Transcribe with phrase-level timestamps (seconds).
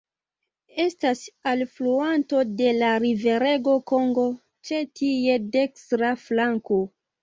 [0.85, 1.21] Estas
[1.51, 4.27] alfluanto de la riverego Kongo
[4.67, 6.87] ĉe ties dekstra flanko.